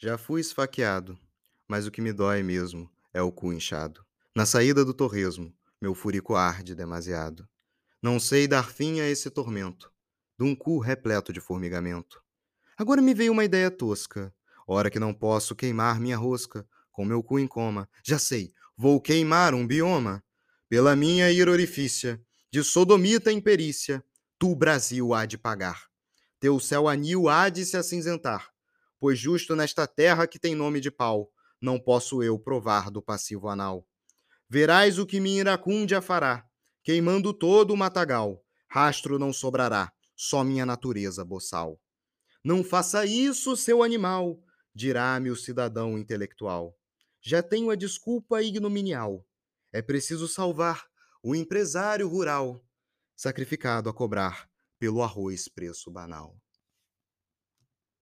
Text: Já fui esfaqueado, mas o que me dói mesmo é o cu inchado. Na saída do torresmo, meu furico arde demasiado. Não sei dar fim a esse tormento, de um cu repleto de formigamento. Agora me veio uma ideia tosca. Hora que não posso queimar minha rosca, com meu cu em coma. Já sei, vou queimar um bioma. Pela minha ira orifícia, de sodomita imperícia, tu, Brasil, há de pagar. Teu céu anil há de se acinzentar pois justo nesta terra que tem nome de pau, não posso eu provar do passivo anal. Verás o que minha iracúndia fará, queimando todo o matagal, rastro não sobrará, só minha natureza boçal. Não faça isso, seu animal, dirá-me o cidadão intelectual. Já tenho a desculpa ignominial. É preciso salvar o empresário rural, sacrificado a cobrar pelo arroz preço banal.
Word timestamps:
Já 0.00 0.16
fui 0.16 0.40
esfaqueado, 0.40 1.18
mas 1.66 1.84
o 1.84 1.90
que 1.90 2.00
me 2.00 2.12
dói 2.12 2.40
mesmo 2.40 2.88
é 3.12 3.20
o 3.20 3.32
cu 3.32 3.52
inchado. 3.52 4.06
Na 4.32 4.46
saída 4.46 4.84
do 4.84 4.94
torresmo, 4.94 5.52
meu 5.82 5.92
furico 5.92 6.36
arde 6.36 6.72
demasiado. 6.72 7.48
Não 8.00 8.20
sei 8.20 8.46
dar 8.46 8.70
fim 8.70 9.00
a 9.00 9.08
esse 9.08 9.28
tormento, 9.28 9.92
de 10.38 10.44
um 10.44 10.54
cu 10.54 10.78
repleto 10.78 11.32
de 11.32 11.40
formigamento. 11.40 12.22
Agora 12.76 13.02
me 13.02 13.12
veio 13.12 13.32
uma 13.32 13.44
ideia 13.44 13.72
tosca. 13.72 14.32
Hora 14.68 14.88
que 14.88 15.00
não 15.00 15.12
posso 15.12 15.56
queimar 15.56 15.98
minha 15.98 16.16
rosca, 16.16 16.64
com 16.92 17.04
meu 17.04 17.20
cu 17.20 17.40
em 17.40 17.48
coma. 17.48 17.88
Já 18.04 18.20
sei, 18.20 18.52
vou 18.76 19.00
queimar 19.00 19.52
um 19.52 19.66
bioma. 19.66 20.22
Pela 20.68 20.94
minha 20.94 21.28
ira 21.28 21.50
orifícia, 21.50 22.22
de 22.52 22.62
sodomita 22.62 23.32
imperícia, 23.32 24.04
tu, 24.38 24.54
Brasil, 24.54 25.12
há 25.12 25.26
de 25.26 25.36
pagar. 25.36 25.88
Teu 26.38 26.60
céu 26.60 26.86
anil 26.86 27.28
há 27.28 27.48
de 27.48 27.66
se 27.66 27.76
acinzentar 27.76 28.56
pois 29.00 29.18
justo 29.18 29.54
nesta 29.54 29.86
terra 29.86 30.26
que 30.26 30.38
tem 30.38 30.54
nome 30.54 30.80
de 30.80 30.90
pau, 30.90 31.30
não 31.60 31.78
posso 31.78 32.22
eu 32.22 32.38
provar 32.38 32.90
do 32.90 33.02
passivo 33.02 33.48
anal. 33.48 33.86
Verás 34.48 34.98
o 34.98 35.06
que 35.06 35.20
minha 35.20 35.40
iracúndia 35.40 36.00
fará, 36.00 36.44
queimando 36.82 37.34
todo 37.34 37.72
o 37.72 37.76
matagal, 37.76 38.42
rastro 38.70 39.18
não 39.18 39.32
sobrará, 39.32 39.92
só 40.16 40.42
minha 40.42 40.64
natureza 40.64 41.24
boçal. 41.24 41.80
Não 42.42 42.64
faça 42.64 43.04
isso, 43.04 43.56
seu 43.56 43.82
animal, 43.82 44.40
dirá-me 44.74 45.30
o 45.30 45.36
cidadão 45.36 45.98
intelectual. 45.98 46.76
Já 47.20 47.42
tenho 47.42 47.70
a 47.70 47.74
desculpa 47.74 48.42
ignominial. 48.42 49.24
É 49.72 49.82
preciso 49.82 50.26
salvar 50.26 50.86
o 51.22 51.34
empresário 51.34 52.08
rural, 52.08 52.64
sacrificado 53.16 53.90
a 53.90 53.92
cobrar 53.92 54.48
pelo 54.78 55.02
arroz 55.02 55.48
preço 55.48 55.90
banal. 55.90 56.40